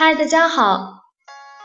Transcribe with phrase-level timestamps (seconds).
[0.00, 1.02] 嗨，大家好！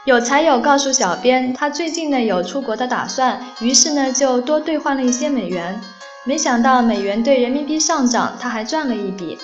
[0.06, 5.80] 有财友告诉小编，他最近呢有出国的打算，于是呢就多兑换了一些美元。
[6.26, 9.38] 没想到美元对人民币上涨，他还赚了一笔。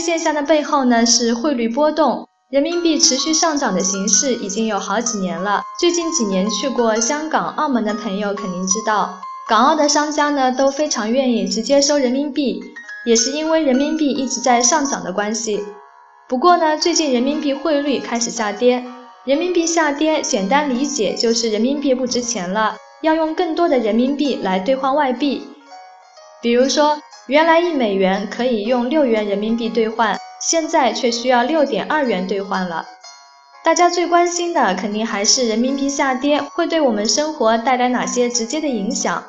[0.00, 5.62] 现象的背后呢是汇率波动，人民币持续上涨的形势已经有好几年了。
[5.80, 9.18] 最近几年去过香港、澳门的朋友肯定知道，
[9.48, 12.60] 港澳的商家呢都非常愿意直接收人民币，
[13.06, 15.64] 也是因为人民币一直在上涨的关系。
[16.30, 18.84] 不过呢，最近人民币汇率开始下跌。
[19.24, 25.42] 人民币下跌，简单理解就是人民币不值钱了，要用更多的人民币来兑换外币。
[26.40, 32.86] 比如说，原来一美元可以用六元人民币兑换，现在却需要六点二元兑换了。
[33.64, 39.24] 大家最关心的肯定还是人民币下跌会对我们生活带来哪些直接的影响。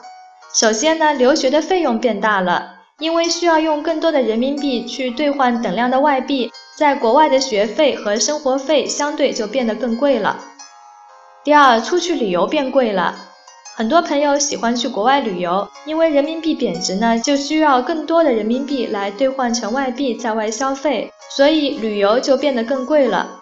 [0.54, 6.52] 首先呢，留学的费用变大了，因为需要用更多的人民币去兑换等量的外币。
[6.78, 10.40] 在国外的学费和生活费相对就变得更贵了。
[11.44, 13.16] 第二，出去旅游变贵了，
[13.76, 23.40] 很多朋友喜欢去国外旅游，因为人民币贬值呢，就需要更多的人民币来兑换成外币在外消费，所以旅游就变得更贵了。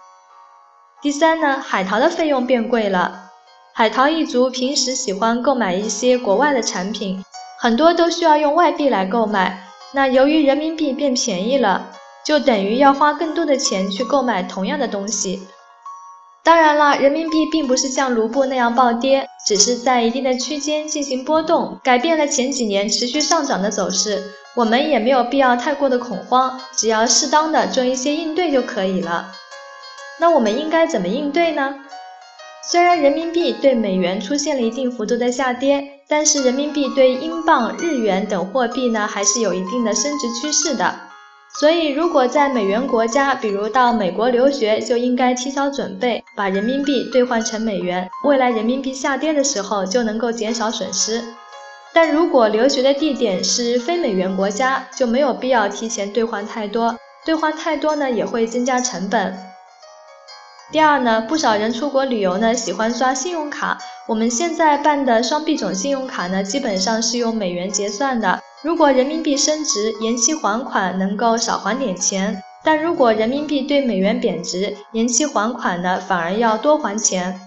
[1.02, 3.30] 第三呢，海淘的费用变贵了，
[3.74, 7.22] 海淘一族平时喜欢购买一些国外的产品，
[7.58, 11.90] 很多都需要用外币来购买，那由于人民币变便宜了。
[12.24, 15.42] 就等于要花更多的钱去购买同样的东西。
[16.42, 24.22] 当然了，人民币并不是像卢布那样暴跌，只是在一定的区间进行波动，改变了前几年持续上涨的走势。
[24.56, 29.32] 我们也没有必要太过的恐慌，只要适当的做一些应对就可以了。
[30.18, 31.74] 那我们应该怎么应对呢？
[32.70, 41.09] 虽然人民币对美元出现了一定幅度的下跌，但是人民币对英镑、日元等货币呢，还是有一定的升值趋势的。
[41.58, 51.22] 所以，如果在美元国家，比如到美国留学，就应该提早准备，把人民币兑换成美元，未来人民币下跌的时候就能够减少损失。
[51.92, 59.36] 但如果留学的地点是非美元国家，就没有必要提前兑换太多，兑换太多呢也会增加成本。
[60.70, 63.76] 第二呢，不少人出国旅游呢喜欢刷信用卡，
[64.06, 68.40] 我们现在办的双币种信用卡呢，基本上是用美元结算的。
[68.62, 77.40] 如果人民币升值，延期还款能够少还点钱；但如果人民币对美元贬值，延期还款呢反而要多还钱。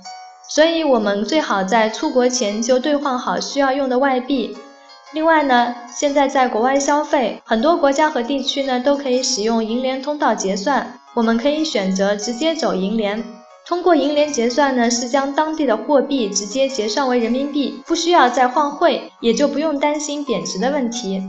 [0.50, 4.57] 所以，我们最好在出国前就兑换好需要用的外币。
[5.12, 13.24] 另外呢，现在在国外消费，很多国家和地区呢都可以使用银联通道结算，我们可以选择直接走银联。
[13.66, 21.24] 通过银联结算呢，是将当地的货币直接结算为人民币，不需要再换汇，也就不用担心贬值的问题。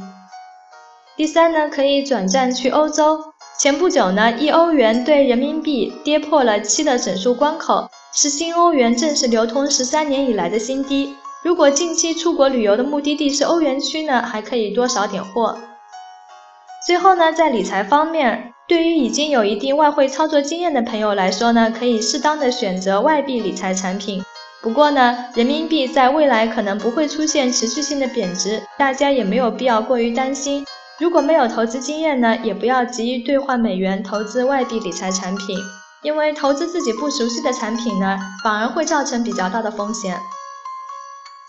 [1.16, 3.20] 第三呢，可以转战去欧洲。
[3.56, 11.14] 前不久呢，一欧元对人民币跌破了七的整数关口，是新欧元正式流通十三年以来的新低。
[11.44, 15.56] 如果近期出国旅游的目的地是欧元区呢，还可以多少点货。
[16.84, 18.53] 最后呢，在理财方面。
[18.66, 24.22] 对于已经有一定外汇操作经验的朋友来说呢，可以适当的选择外币理财产品。
[24.62, 30.64] 不过呢，人民币在未来可能不会出现持续性的贬值，大家也没有必要过于担心。
[30.98, 35.58] 如果没有投资经验呢，也不要急于兑换美元投资外币理财产品，
[36.02, 40.16] 因为投资自己不熟悉的产品呢，反而会造成比较大的风险。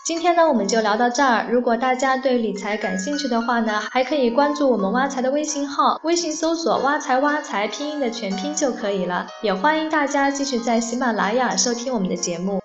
[0.06, 1.48] 今天呢，我们就聊到这儿。
[1.50, 9.26] 如果大家对理财感兴趣的话呢，还可以关注我们挖财的微信号，微信搜索“挖财挖财”拼音的全拼就可以了。
[9.42, 12.60] 也欢迎大家继续在喜马拉雅收听我们的节目。